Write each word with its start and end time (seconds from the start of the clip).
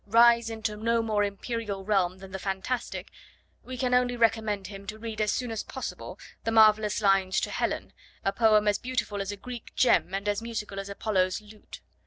rise 0.07 0.49
into 0.49 0.75
no 0.75 1.03
more 1.03 1.23
empyreal 1.23 1.85
realm 1.85 2.17
than 2.17 2.31
the 2.31 2.39
fantastic,' 2.39 3.11
we 3.63 3.77
can 3.77 3.93
only 3.93 4.17
recommend 4.17 4.65
him 4.65 4.87
to 4.87 4.97
read 4.97 5.21
as 5.21 5.31
soon 5.31 5.51
as 5.51 5.61
possible 5.61 6.17
the 6.43 6.49
marvellous 6.49 7.03
lines 7.03 7.39
To 7.41 7.51
Helen, 7.51 7.93
a 8.25 8.33
poem 8.33 8.67
as 8.67 8.79
beautiful 8.79 9.21
as 9.21 9.31
a 9.31 9.37
Greek 9.37 9.75
gem 9.75 10.15
and 10.15 10.27
as 10.27 10.41
musical 10.41 10.79
as 10.79 10.89
Apollo's 10.89 11.39
lute. 11.39 11.81